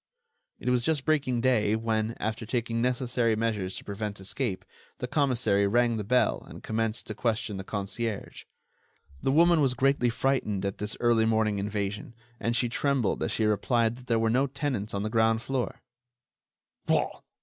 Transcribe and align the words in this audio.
It 0.57 0.69
was 0.71 0.83
just 0.83 1.05
breaking 1.05 1.41
day 1.41 1.75
when, 1.75 2.15
after 2.19 2.43
taking 2.43 2.81
necessary 2.81 3.35
measures 3.35 3.75
to 3.75 3.83
prevent 3.83 4.19
escape, 4.19 4.65
the 4.97 5.05
commissary 5.07 5.67
rang 5.67 5.97
the 5.97 6.03
bell 6.03 6.43
and 6.49 6.63
commenced 6.63 7.05
to 7.05 7.13
question 7.13 7.57
the 7.57 7.63
concierge. 7.63 8.45
The 9.21 9.31
woman 9.31 9.61
was 9.61 9.75
greatly 9.75 10.09
frightened 10.09 10.65
at 10.65 10.79
this 10.79 10.97
early 10.99 11.25
morning 11.25 11.59
invasion, 11.59 12.15
and 12.39 12.55
she 12.55 12.67
trembled 12.67 13.21
as 13.21 13.31
she 13.31 13.45
replied 13.45 13.95
that 13.97 14.07
there 14.07 14.17
were 14.17 14.31
no 14.31 14.47
tenants 14.47 14.95
on 14.95 15.03
the 15.03 15.09
ground 15.11 15.43
floor. 15.43 15.83